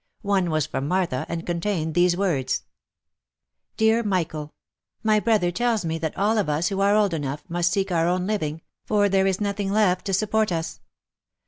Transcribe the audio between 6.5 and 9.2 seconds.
who are old enough, must seek our own living, for that